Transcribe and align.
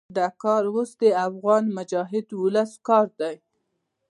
دا 0.17 0.27
کار 0.43 0.63
اوس 0.73 0.91
د 1.01 1.03
افغان 1.27 1.63
مجاهد 1.77 2.27
ولس 2.43 2.71
کار 2.87 3.07
دی. 3.19 3.35